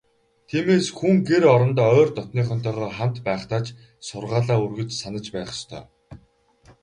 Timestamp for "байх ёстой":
5.35-5.83